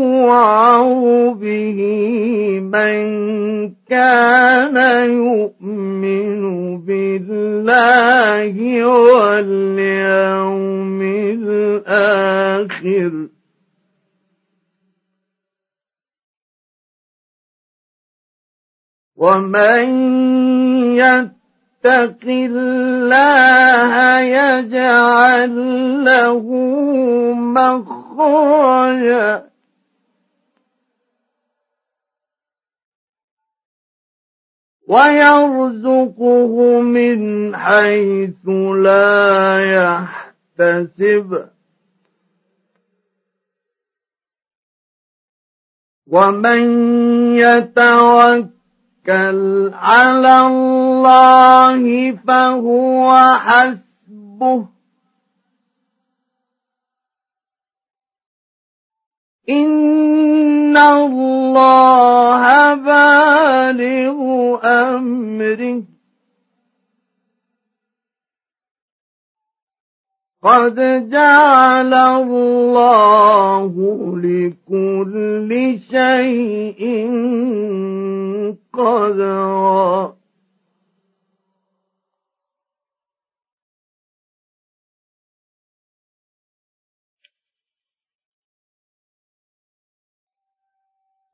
من 2.74 3.74
كان 3.90 4.78
يؤمن 5.06 6.84
بالله 6.86 8.56
واليوم 8.86 11.02
الآخر 11.14 13.14
ومن 19.16 19.84
يتق 20.98 22.24
الله 22.26 23.94
يجعل 24.20 25.56
له 26.06 26.44
مخرجا 27.34 29.53
ويرزقه 34.94 36.54
من 36.82 37.20
حيث 37.58 38.46
لا 38.84 39.62
يحتسب 39.74 41.50
ومن 46.08 46.60
يتوكل 47.36 48.50
على 49.74 50.48
الله 50.48 52.12
فهو 52.28 53.38
حسبه 53.38 54.68
ان 59.50 60.78
الله 60.78 62.74
بالغ 62.76 64.03
قدره 65.54 65.84
قد 70.44 70.76
جعل 71.12 71.94
الله 71.94 73.74
لكل 74.18 75.52
شيء 75.92 76.82
قدرا 78.74 80.18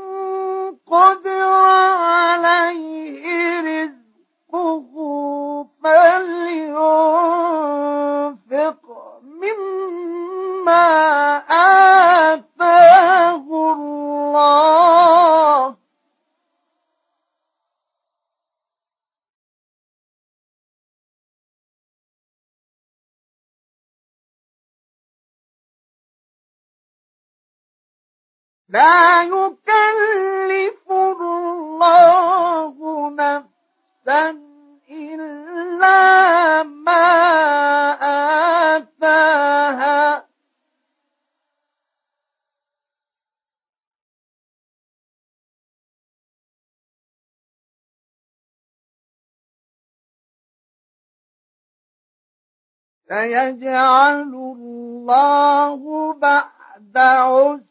قدر 0.87 1.53
عليه 2.31 3.25
رزقه 3.61 4.93
فلينفق 5.85 8.83
مما 9.41 10.87
آه 11.47 11.86
لا 28.69 29.23
يكلف 29.23 30.91
الله 30.91 33.11
نفسا 33.11 34.31
إلا 34.91 36.63
ما 36.63 37.23
آتاها 38.83 40.27
سيجعل 53.09 54.23
الله 54.35 56.13
بعد 56.15 56.97
عسر 56.97 57.63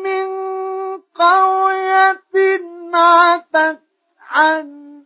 من 0.04 0.28
قرية 1.16 2.32
عتت 2.94 3.80
عن 4.20 4.58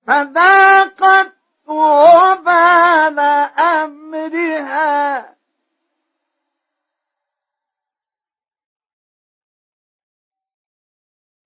فذاقت 0.08 1.34
وبال 1.68 3.20
أمرها 3.60 5.31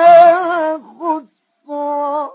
خسرا 0.77 2.29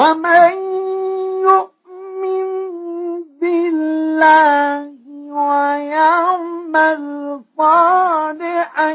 ومن 0.00 0.52
يؤمن 1.46 2.48
بالله 3.40 4.74
ويعمل 5.32 7.02
صالحا 7.56 8.92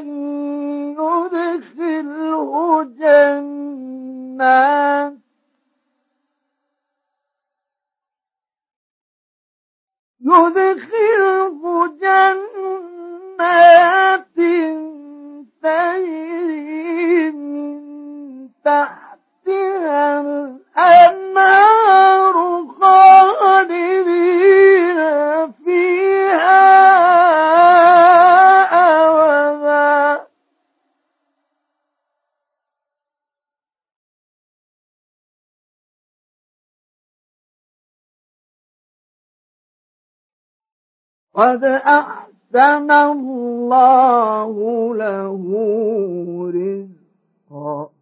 يدخله 0.98 2.84
جنات 2.84 5.14
يدخله 10.22 11.88
جنات 12.02 13.65
قد 41.36 41.63
أحسن 41.68 42.92
الله 42.92 44.56
له 44.96 45.44
رزقا 46.56 47.95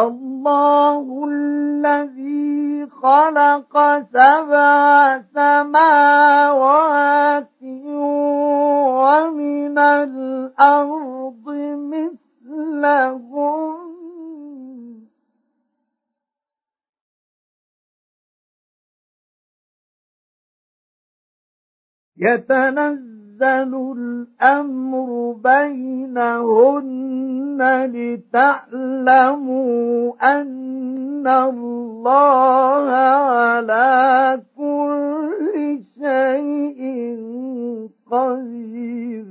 الله 0.00 1.28
الذي 1.30 2.86
خلق 2.90 3.72
سبع 4.10 5.22
سماوات 5.22 7.52
ومن 7.86 9.78
الأرض 9.78 11.44
مثلهم 11.76 13.88
يتنزل 22.16 23.17
يحزن 23.38 23.74
الأمر 23.98 25.08
بينهن 25.44 27.60
لتعلموا 27.94 30.12
أن 30.40 31.26
الله 31.26 32.90
على 32.90 34.42
كل 34.58 35.80
شيء 36.02 36.80
قدير 38.10 39.26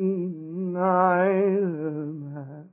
علما 0.75 2.66